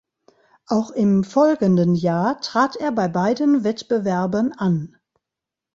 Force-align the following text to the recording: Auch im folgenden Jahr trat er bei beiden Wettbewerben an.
Auch 0.65 0.89
im 0.89 1.23
folgenden 1.23 1.93
Jahr 1.93 2.41
trat 2.41 2.75
er 2.75 2.91
bei 2.91 3.07
beiden 3.07 3.63
Wettbewerben 3.63 4.51
an. 4.51 4.97